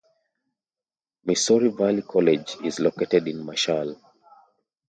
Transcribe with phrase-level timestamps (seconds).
[1.27, 3.95] Missouri Valley College is located in Marshall.